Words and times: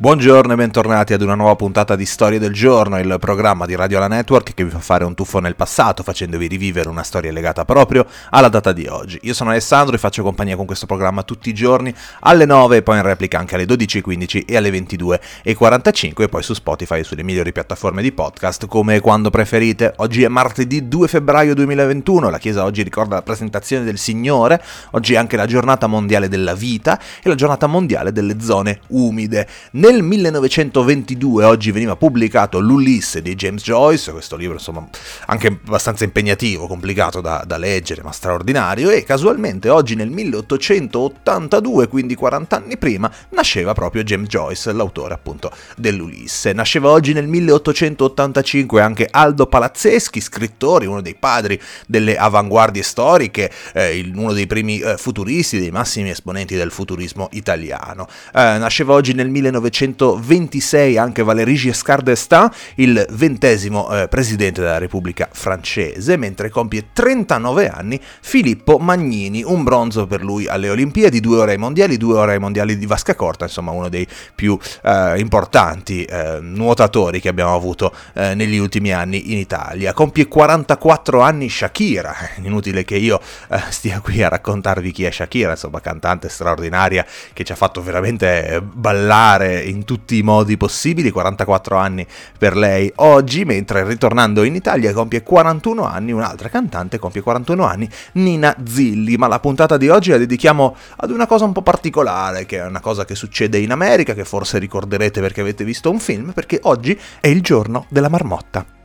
Buongiorno 0.00 0.52
e 0.52 0.54
bentornati 0.54 1.12
ad 1.12 1.22
una 1.22 1.34
nuova 1.34 1.56
puntata 1.56 1.96
di 1.96 2.06
Storie 2.06 2.38
del 2.38 2.52
Giorno, 2.52 3.00
il 3.00 3.16
programma 3.18 3.66
di 3.66 3.74
Radio 3.74 3.98
La 3.98 4.06
Network 4.06 4.54
che 4.54 4.62
vi 4.62 4.70
fa 4.70 4.78
fare 4.78 5.02
un 5.02 5.16
tuffo 5.16 5.40
nel 5.40 5.56
passato 5.56 6.04
facendovi 6.04 6.46
rivivere 6.46 6.88
una 6.88 7.02
storia 7.02 7.32
legata 7.32 7.64
proprio 7.64 8.06
alla 8.30 8.48
data 8.48 8.72
di 8.72 8.86
oggi. 8.86 9.18
Io 9.22 9.34
sono 9.34 9.50
Alessandro 9.50 9.96
e 9.96 9.98
faccio 9.98 10.22
compagnia 10.22 10.54
con 10.54 10.66
questo 10.66 10.86
programma 10.86 11.24
tutti 11.24 11.48
i 11.48 11.52
giorni 11.52 11.92
alle 12.20 12.44
9 12.44 12.76
e 12.76 12.82
poi 12.82 12.98
in 12.98 13.02
replica 13.02 13.40
anche 13.40 13.56
alle 13.56 13.64
12.15 13.64 14.44
e 14.46 14.56
alle 14.56 14.70
22.45 14.70 16.22
e 16.22 16.28
poi 16.28 16.44
su 16.44 16.54
Spotify 16.54 17.00
e 17.00 17.02
sulle 17.02 17.24
migliori 17.24 17.50
piattaforme 17.50 18.00
di 18.00 18.12
podcast 18.12 18.68
come 18.68 19.00
quando 19.00 19.30
preferite. 19.30 19.94
Oggi 19.96 20.22
è 20.22 20.28
martedì 20.28 20.86
2 20.86 21.08
febbraio 21.08 21.56
2021, 21.56 22.30
la 22.30 22.38
Chiesa 22.38 22.62
oggi 22.62 22.84
ricorda 22.84 23.16
la 23.16 23.22
presentazione 23.22 23.82
del 23.82 23.98
Signore, 23.98 24.62
oggi 24.92 25.14
è 25.14 25.16
anche 25.16 25.36
la 25.36 25.46
giornata 25.46 25.88
mondiale 25.88 26.28
della 26.28 26.54
vita 26.54 27.00
e 27.20 27.28
la 27.28 27.34
giornata 27.34 27.66
mondiale 27.66 28.12
delle 28.12 28.40
zone 28.40 28.78
umide. 28.90 29.48
Nel 29.88 30.02
1922 30.02 31.44
oggi 31.46 31.70
veniva 31.70 31.96
pubblicato 31.96 32.58
L'Ulisse 32.58 33.22
di 33.22 33.34
James 33.34 33.62
Joyce, 33.62 34.12
questo 34.12 34.36
libro 34.36 34.56
insomma 34.56 34.86
anche 35.28 35.46
abbastanza 35.46 36.04
impegnativo, 36.04 36.66
complicato 36.66 37.22
da, 37.22 37.42
da 37.46 37.56
leggere 37.56 38.02
ma 38.02 38.12
straordinario 38.12 38.90
e 38.90 39.02
casualmente 39.02 39.70
oggi 39.70 39.94
nel 39.94 40.10
1882, 40.10 41.88
quindi 41.88 42.14
40 42.14 42.56
anni 42.56 42.76
prima, 42.76 43.10
nasceva 43.30 43.72
proprio 43.72 44.02
James 44.02 44.28
Joyce, 44.28 44.72
l'autore 44.72 45.14
appunto 45.14 45.50
dell'Ulisse. 45.74 46.52
Nasceva 46.52 46.90
oggi 46.90 47.14
nel 47.14 47.26
1885 47.26 48.82
anche 48.82 49.08
Aldo 49.10 49.46
Palazzeschi, 49.46 50.20
scrittore, 50.20 50.84
uno 50.84 51.00
dei 51.00 51.16
padri 51.18 51.58
delle 51.86 52.14
avanguardie 52.18 52.82
storiche, 52.82 53.50
eh, 53.72 54.06
uno 54.14 54.34
dei 54.34 54.46
primi 54.46 54.80
eh, 54.80 54.98
futuristi, 54.98 55.58
dei 55.58 55.70
massimi 55.70 56.10
esponenti 56.10 56.56
del 56.56 56.72
futurismo 56.72 57.30
italiano. 57.32 58.06
Eh, 58.34 58.58
nasceva 58.58 58.92
oggi 58.92 59.14
nel 59.14 59.30
1900 59.30 59.76
1926 59.86 60.96
anche 60.98 61.22
Valéry 61.22 61.54
Giscard 61.54 62.02
d'Estaing, 62.04 62.50
il 62.76 63.06
ventesimo 63.10 63.88
eh, 63.90 64.08
presidente 64.08 64.60
della 64.60 64.78
Repubblica 64.78 65.28
francese, 65.30 66.16
mentre 66.16 66.50
compie 66.50 66.86
39 66.92 67.68
anni 67.68 68.00
Filippo 68.20 68.78
Magnini, 68.78 69.42
un 69.44 69.62
bronzo 69.62 70.06
per 70.06 70.22
lui 70.22 70.46
alle 70.48 70.70
Olimpiadi, 70.70 71.20
due 71.20 71.38
ore 71.38 71.52
ai 71.52 71.58
mondiali, 71.58 71.96
due 71.96 72.18
ore 72.18 72.32
ai 72.32 72.38
mondiali 72.38 72.76
di 72.76 72.86
vasca 72.86 73.14
corta, 73.14 73.44
insomma 73.44 73.70
uno 73.70 73.88
dei 73.88 74.06
più 74.34 74.58
eh, 74.82 75.18
importanti 75.18 76.04
eh, 76.04 76.38
nuotatori 76.40 77.20
che 77.20 77.28
abbiamo 77.28 77.54
avuto 77.54 77.92
eh, 78.14 78.34
negli 78.34 78.58
ultimi 78.58 78.92
anni 78.92 79.32
in 79.32 79.38
Italia. 79.38 79.92
Compie 79.92 80.26
44 80.26 81.20
anni 81.20 81.48
Shakira, 81.48 82.14
inutile 82.42 82.84
che 82.84 82.96
io 82.96 83.20
eh, 83.50 83.60
stia 83.68 84.00
qui 84.00 84.22
a 84.22 84.28
raccontarvi 84.28 84.90
chi 84.90 85.04
è 85.04 85.10
Shakira, 85.10 85.52
insomma 85.52 85.80
cantante 85.80 86.28
straordinaria 86.28 87.06
che 87.32 87.44
ci 87.44 87.52
ha 87.52 87.56
fatto 87.56 87.82
veramente 87.82 88.60
ballare 88.62 89.67
in 89.68 89.84
tutti 89.84 90.18
i 90.18 90.22
modi 90.22 90.56
possibili, 90.56 91.10
44 91.10 91.76
anni 91.76 92.06
per 92.38 92.56
lei 92.56 92.92
oggi, 92.96 93.44
mentre 93.44 93.84
ritornando 93.84 94.42
in 94.42 94.54
Italia 94.54 94.92
compie 94.92 95.22
41 95.22 95.84
anni 95.84 96.12
un'altra 96.12 96.48
cantante, 96.48 96.98
compie 96.98 97.20
41 97.20 97.64
anni, 97.64 97.88
Nina 98.12 98.56
Zilli, 98.66 99.16
ma 99.16 99.26
la 99.26 99.40
puntata 99.40 99.76
di 99.76 99.88
oggi 99.88 100.10
la 100.10 100.18
dedichiamo 100.18 100.76
ad 100.96 101.10
una 101.10 101.26
cosa 101.26 101.44
un 101.44 101.52
po' 101.52 101.62
particolare, 101.62 102.46
che 102.46 102.58
è 102.58 102.66
una 102.66 102.80
cosa 102.80 103.04
che 103.04 103.14
succede 103.14 103.58
in 103.58 103.70
America, 103.70 104.14
che 104.14 104.24
forse 104.24 104.58
ricorderete 104.58 105.20
perché 105.20 105.40
avete 105.40 105.64
visto 105.64 105.90
un 105.90 105.98
film, 105.98 106.32
perché 106.32 106.58
oggi 106.62 106.98
è 107.20 107.28
il 107.28 107.42
giorno 107.42 107.86
della 107.88 108.08
marmotta. 108.08 108.77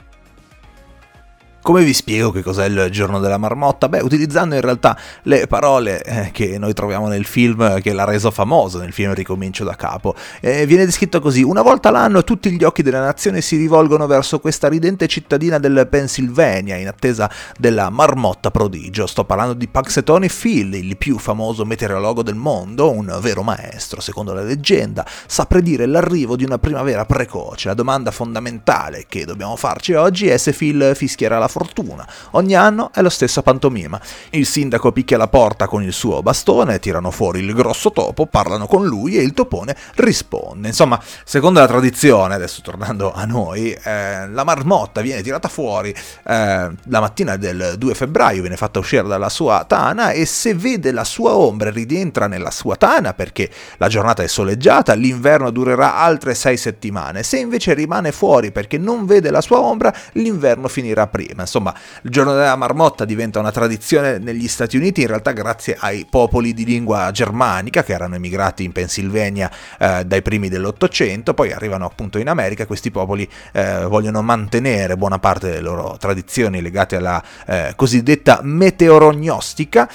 Come 1.64 1.86
vi 1.86 1.94
spiego 1.94 2.30
che 2.31 2.44
cos'è 2.44 2.66
il 2.66 2.89
giorno 2.92 3.22
della 3.22 3.38
marmotta? 3.38 3.88
Beh, 3.88 4.02
utilizzando 4.02 4.53
in 4.53 4.59
realtà 4.59 4.97
le 5.22 5.47
parole 5.47 6.03
eh, 6.03 6.30
che 6.33 6.58
noi 6.58 6.73
troviamo 6.73 7.08
nel 7.08 7.23
film 7.23 7.80
che 7.80 7.94
l'ha 7.94 8.03
reso 8.03 8.31
famoso, 8.31 8.80
nel 8.80 8.92
film 8.92 9.14
Ricomincio 9.14 9.64
da 9.64 9.73
capo. 9.78 10.14
Eh, 10.42 10.66
viene 10.66 10.83
descritto 10.83 11.22
così: 11.22 11.42
Una 11.42 11.61
volta 11.61 11.89
l'anno 11.89 12.25
tutti 12.25 12.52
gli 12.52 12.66
occhi 12.66 12.83
della 12.83 13.00
nazione 13.00 13.39
si 13.39 13.55
rivolgono 13.55 14.08
verso 14.08 14.42
questa 14.42 14.67
ridente 14.67 15.08
cittadina 15.08 15.58
del 15.58 15.88
Pennsylvania 15.89 16.75
in 16.75 16.89
attesa 16.89 17.31
della 17.58 17.89
marmotta 17.89 18.52
prodigio. 18.52 19.08
Sto 19.08 19.23
parlando 19.23 19.54
di 19.54 19.70
Puxetony 19.70 20.27
Phil, 20.27 20.73
il 20.73 20.98
più 20.98 21.17
famoso 21.17 21.64
meteorologo 21.64 22.23
del 22.23 22.36
mondo, 22.36 22.92
un 22.92 23.17
vero 23.21 23.42
maestro, 23.42 24.02
secondo 24.02 24.33
la 24.33 24.43
leggenda, 24.43 25.05
sa 25.27 25.45
predire 25.45 25.86
l'arrivo 25.86 26.36
di 26.36 26.43
una 26.43 26.60
primavera 26.60 27.05
precoce. 27.05 27.70
La 27.70 27.73
domanda 27.73 28.11
fondamentale 28.11 29.05
che 29.08 29.23
dobbiamo 29.23 29.55
farci 29.55 29.93
oggi 29.93 30.27
è 30.27 30.36
se 30.36 30.52
Phil 30.52 30.92
fischierà 30.93 31.37
la 31.37 31.52
fortuna. 31.53 32.08
Ogni 32.31 32.55
anno 32.55 32.89
è 32.91 33.02
la 33.02 33.11
stessa 33.11 33.43
pantomima. 33.43 34.02
Il 34.31 34.47
sindaco 34.47 34.91
picchia 34.91 35.17
la 35.17 35.27
porta 35.27 35.67
con 35.67 35.83
il 35.83 35.93
suo 35.93 36.23
bastone, 36.23 36.80
tirano 36.80 37.11
fuori 37.11 37.41
il 37.41 37.53
grosso 37.53 37.91
topo, 37.91 38.25
parlano 38.25 38.65
con 38.65 38.86
lui 38.86 39.17
e 39.17 39.21
il 39.21 39.33
topone 39.33 39.75
risponde. 39.95 40.69
Insomma, 40.69 40.99
secondo 41.23 41.59
la 41.59 41.67
tradizione, 41.67 42.33
adesso 42.33 42.61
tornando 42.63 43.13
a 43.13 43.25
noi, 43.25 43.71
eh, 43.71 44.27
la 44.27 44.43
marmotta 44.43 45.02
viene 45.02 45.21
tirata 45.21 45.47
fuori 45.47 45.92
eh, 45.92 45.95
la 46.23 46.99
mattina 46.99 47.37
del 47.37 47.75
2 47.77 47.93
febbraio, 47.93 48.42
viene 48.42 48.58
fatta 48.58 48.80
uscire 48.80 49.03
dalla 49.03 49.30
sua 49.30 49.63
tana 49.67 50.09
e 50.09 50.25
se 50.25 50.55
vede 50.55 50.92
la 50.92 51.03
sua 51.03 51.36
ombra 51.36 51.69
rientra 51.69 52.27
nella 52.27 52.52
sua 52.52 52.75
tana 52.75 53.13
perché 53.13 53.49
la 53.77 53.87
giornata 53.87 54.23
è 54.23 54.27
soleggiata, 54.27 54.93
l'inverno 54.93 55.52
durerà 55.52 55.97
altre 55.97 56.33
sei 56.33 56.58
settimane. 56.58 57.21
Se 57.21 57.37
invece 57.37 57.75
rimane 57.75 58.11
fuori 58.11 58.52
perché 58.52 58.80
non 58.80 59.05
vede 59.05 59.30
la 59.30 59.42
sua 59.42 59.59
ombra, 59.59 59.93
l'inverno 60.13 60.67
finirà 60.67 61.08
prima 61.08 61.42
insomma 61.43 61.73
il 62.02 62.09
giorno 62.09 62.33
della 62.33 62.55
marmotta 62.55 63.05
diventa 63.05 63.39
una 63.39 63.52
tradizione 63.52 64.17
negli 64.17 64.48
Stati 64.48 64.77
Uniti 64.77 65.02
in 65.02 65.08
realtà 65.08 65.31
grazie 65.31 65.77
ai 65.80 66.05
popoli 66.09 66.54
di 66.54 66.65
lingua 66.65 67.11
germanica 67.11 67.83
che 67.83 67.93
erano 67.93 68.15
emigrati 68.15 68.64
in 68.64 68.71
Pennsylvania 68.71 69.52
eh, 69.80 70.04
dai 70.05 70.21
primi 70.21 70.49
dell'Ottocento, 70.49 71.33
poi 71.33 71.52
arrivano 71.52 71.86
appunto 71.86 72.17
in 72.17 72.27
America, 72.27 72.65
questi 72.65 72.92
popoli 72.92 73.30
eh, 73.52 73.86
vogliono 73.86 74.21
mantenere 74.21 74.98
buona 74.98 75.20
parte 75.20 75.49
delle 75.49 75.61
loro 75.61 75.98
tradizioni 75.99 76.61
legate 76.61 76.95
alla 76.95 77.23
eh, 77.45 77.73
cosiddetta 77.75 78.39
meteorognostica, 78.43 79.89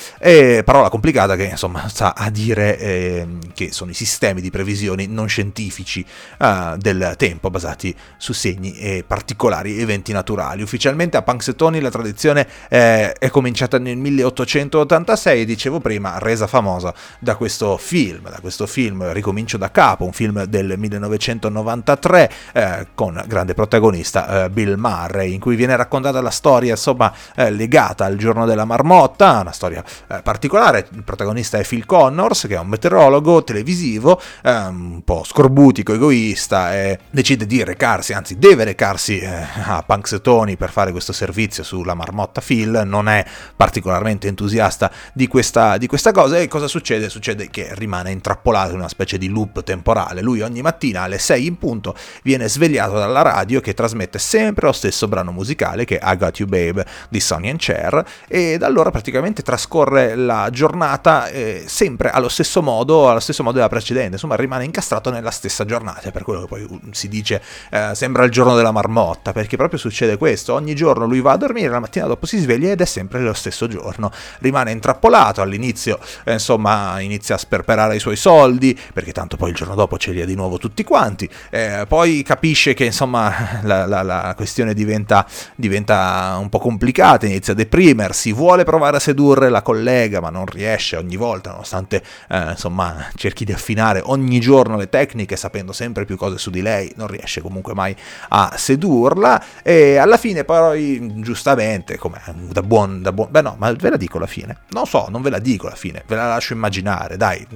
parola 0.64 0.88
complicata 0.88 1.36
che 1.36 1.44
insomma 1.44 1.88
sta 1.88 2.14
a 2.14 2.30
dire 2.30 2.78
ehm, 2.78 3.38
che 3.54 3.72
sono 3.72 3.90
i 3.90 3.94
sistemi 3.94 4.40
di 4.40 4.50
previsioni 4.50 5.06
non 5.06 5.28
scientifici 5.28 6.04
eh, 6.38 6.74
del 6.76 7.14
tempo 7.16 7.50
basati 7.50 7.94
su 8.16 8.32
segni 8.32 9.04
particolari 9.06 9.80
eventi 9.80 10.12
naturali. 10.12 10.62
Ufficialmente 10.62 11.16
a 11.16 11.22
Pan 11.22 11.37
Punxsutawney 11.38 11.80
la 11.80 11.90
tradizione 11.90 12.46
eh, 12.68 13.12
è 13.12 13.30
cominciata 13.30 13.78
nel 13.78 13.96
1886, 13.96 15.44
dicevo 15.44 15.78
prima, 15.78 16.18
resa 16.18 16.48
famosa 16.48 16.92
da 17.20 17.36
questo 17.36 17.76
film, 17.76 18.28
da 18.28 18.40
questo 18.40 18.66
film 18.66 19.12
Ricomincio 19.12 19.56
da 19.56 19.70
capo, 19.70 20.04
un 20.04 20.12
film 20.12 20.44
del 20.44 20.74
1993 20.76 22.32
eh, 22.52 22.86
con 22.94 23.22
grande 23.26 23.54
protagonista 23.54 24.44
eh, 24.44 24.50
Bill 24.50 24.74
Murray, 24.74 25.32
in 25.32 25.40
cui 25.40 25.54
viene 25.54 25.76
raccontata 25.76 26.20
la 26.20 26.30
storia 26.30 26.72
insomma 26.72 27.12
eh, 27.36 27.50
legata 27.50 28.04
al 28.04 28.16
giorno 28.16 28.44
della 28.44 28.64
marmotta, 28.64 29.40
una 29.40 29.52
storia 29.52 29.84
eh, 30.08 30.20
particolare, 30.22 30.88
il 30.90 31.04
protagonista 31.04 31.58
è 31.58 31.64
Phil 31.64 31.86
Connors 31.86 32.46
che 32.48 32.56
è 32.56 32.58
un 32.58 32.66
meteorologo 32.66 33.44
televisivo, 33.44 34.20
eh, 34.42 34.50
un 34.50 35.02
po' 35.04 35.22
scorbutico, 35.24 35.92
egoista, 35.94 36.74
e 36.74 36.98
decide 37.10 37.46
di 37.46 37.62
recarsi, 37.62 38.12
anzi 38.12 38.38
deve 38.38 38.64
recarsi 38.64 39.22
a 39.24 39.82
Punxsutawney 39.86 40.56
per 40.56 40.70
fare 40.70 40.90
questo 40.90 41.12
servizio 41.12 41.26
servizio 41.28 41.62
sulla 41.62 41.92
marmotta 41.92 42.40
Phil 42.40 42.82
non 42.86 43.06
è 43.06 43.22
particolarmente 43.54 44.28
entusiasta 44.28 44.90
di 45.12 45.26
questa, 45.26 45.76
di 45.76 45.86
questa 45.86 46.10
cosa 46.10 46.38
e 46.38 46.48
cosa 46.48 46.66
succede? 46.66 47.10
Succede 47.10 47.50
che 47.50 47.68
rimane 47.72 48.10
intrappolato 48.10 48.70
in 48.70 48.78
una 48.78 48.88
specie 48.88 49.18
di 49.18 49.28
loop 49.28 49.62
temporale. 49.62 50.22
Lui 50.22 50.40
ogni 50.40 50.62
mattina 50.62 51.02
alle 51.02 51.18
6 51.18 51.46
in 51.46 51.58
punto 51.58 51.94
viene 52.22 52.48
svegliato 52.48 52.94
dalla 52.94 53.20
radio 53.20 53.60
che 53.60 53.74
trasmette 53.74 54.18
sempre 54.18 54.66
lo 54.66 54.72
stesso 54.72 55.06
brano 55.06 55.30
musicale 55.32 55.84
che 55.84 55.98
è 55.98 56.12
I 56.12 56.16
Got 56.16 56.38
You 56.38 56.48
Babe 56.48 56.86
di 57.10 57.20
Sonny 57.20 57.50
and 57.50 57.58
Cher 57.58 58.02
e 58.26 58.56
da 58.56 58.66
allora 58.66 58.90
praticamente 58.90 59.42
trascorre 59.42 60.14
la 60.14 60.48
giornata 60.50 61.28
eh, 61.28 61.64
sempre 61.66 62.10
allo 62.10 62.28
stesso 62.28 62.62
modo, 62.62 63.10
allo 63.10 63.20
stesso 63.20 63.42
modo 63.42 63.56
della 63.56 63.68
precedente, 63.68 64.12
insomma 64.12 64.36
rimane 64.36 64.64
incastrato 64.64 65.10
nella 65.10 65.30
stessa 65.30 65.66
giornata, 65.66 66.10
per 66.10 66.22
quello 66.22 66.40
che 66.42 66.46
poi 66.46 66.80
si 66.92 67.08
dice 67.08 67.42
eh, 67.70 67.90
sembra 67.94 68.24
il 68.24 68.30
giorno 68.30 68.56
della 68.56 68.72
marmotta, 68.72 69.32
perché 69.32 69.56
proprio 69.56 69.78
succede 69.78 70.16
questo, 70.16 70.54
ogni 70.54 70.74
giorno 70.74 71.04
lui 71.04 71.17
va 71.20 71.32
a 71.32 71.36
dormire, 71.36 71.68
la 71.68 71.80
mattina 71.80 72.06
dopo 72.06 72.26
si 72.26 72.38
sveglia 72.38 72.70
ed 72.70 72.80
è 72.80 72.84
sempre 72.84 73.20
lo 73.20 73.32
stesso 73.32 73.66
giorno. 73.68 74.10
Rimane 74.40 74.70
intrappolato, 74.70 75.40
all'inizio 75.40 75.98
eh, 76.24 76.34
insomma 76.34 77.00
inizia 77.00 77.34
a 77.34 77.38
sperperare 77.38 77.96
i 77.96 78.00
suoi 78.00 78.16
soldi, 78.16 78.78
perché 78.92 79.12
tanto 79.12 79.36
poi 79.36 79.50
il 79.50 79.54
giorno 79.54 79.74
dopo 79.74 79.98
ce 79.98 80.12
li 80.12 80.20
ha 80.20 80.26
di 80.26 80.34
nuovo 80.34 80.58
tutti 80.58 80.84
quanti, 80.84 81.28
eh, 81.50 81.84
poi 81.88 82.22
capisce 82.22 82.74
che 82.74 82.84
insomma 82.84 83.60
la, 83.62 83.86
la, 83.86 84.02
la 84.02 84.32
questione 84.36 84.74
diventa, 84.74 85.26
diventa, 85.54 86.36
un 86.40 86.48
po' 86.48 86.58
complicata, 86.58 87.26
inizia 87.26 87.52
a 87.52 87.56
deprimersi, 87.56 88.32
vuole 88.32 88.64
provare 88.64 88.96
a 88.96 89.00
sedurre 89.00 89.48
la 89.48 89.62
collega 89.62 90.20
ma 90.20 90.30
non 90.30 90.46
riesce 90.46 90.96
ogni 90.96 91.16
volta, 91.16 91.50
nonostante 91.50 92.02
eh, 92.28 92.50
insomma 92.50 93.08
cerchi 93.14 93.44
di 93.44 93.52
affinare 93.52 94.00
ogni 94.04 94.40
giorno 94.40 94.76
le 94.76 94.88
tecniche 94.88 95.36
sapendo 95.36 95.72
sempre 95.72 96.04
più 96.04 96.16
cose 96.16 96.38
su 96.38 96.50
di 96.50 96.62
lei, 96.62 96.92
non 96.96 97.06
riesce 97.06 97.40
comunque 97.40 97.74
mai 97.74 97.94
a 98.30 98.54
sedurla 98.56 99.44
e 99.62 99.96
alla 99.96 100.16
fine 100.16 100.44
poi 100.44 101.07
giustamente, 101.16 101.96
come 101.98 102.20
da 102.50 102.62
buon, 102.62 103.02
da 103.02 103.12
buon... 103.12 103.28
Beh 103.30 103.42
no, 103.42 103.56
ma 103.58 103.70
ve 103.72 103.90
la 103.90 103.96
dico 103.96 104.18
la 104.18 104.26
fine. 104.26 104.58
Non 104.70 104.86
so, 104.86 105.08
non 105.10 105.22
ve 105.22 105.30
la 105.30 105.38
dico 105.38 105.68
la 105.68 105.74
fine, 105.74 106.04
ve 106.06 106.16
la 106.16 106.28
lascio 106.28 106.52
immaginare, 106.54 107.16
dai. 107.16 107.46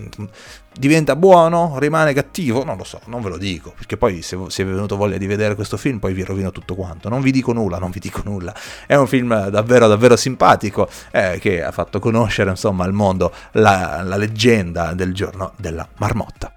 Diventa 0.75 1.17
buono? 1.17 1.79
Rimane 1.79 2.15
cattivo? 2.15 2.65
Non 2.65 2.77
lo 2.77 2.85
so, 2.85 3.01
non 3.07 3.21
ve 3.21 3.29
lo 3.29 3.37
dico, 3.37 3.73
perché 3.77 3.97
poi 3.97 4.23
se, 4.23 4.39
se 4.49 4.63
è 4.63 4.67
venuto 4.67 4.97
voglia 4.97 5.19
di 5.19 5.27
vedere 5.27 5.55
questo 5.55 5.77
film 5.77 5.99
poi 5.99 6.15
vi 6.15 6.25
rovino 6.25 6.51
tutto 6.51 6.75
quanto. 6.75 7.09
Non 7.09 7.21
vi 7.21 7.31
dico 7.31 7.53
nulla, 7.53 7.79
non 7.79 7.91
vi 7.91 8.01
dico 8.01 8.23
nulla. 8.25 8.55
È 8.87 8.95
un 8.95 9.07
film 9.07 9.49
davvero, 9.49 9.87
davvero 9.87 10.17
simpatico 10.17 10.89
eh, 11.11 11.39
che 11.41 11.63
ha 11.63 11.73
fatto 11.73 11.99
conoscere 11.99 12.51
insomma 12.51 12.85
al 12.85 12.93
mondo 12.93 13.33
la, 13.53 14.03
la 14.03 14.17
leggenda 14.17 14.95
del 14.95 15.13
giorno 15.13 15.53
della 15.57 15.87
marmotta. 15.99 16.53